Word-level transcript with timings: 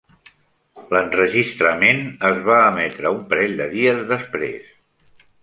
L'enregistrament 0.95 2.01
es 2.31 2.41
va 2.47 2.57
emetre 2.71 3.13
un 3.17 3.21
parell 3.35 3.55
de 3.61 3.69
dies 3.77 4.03
després. 4.15 4.75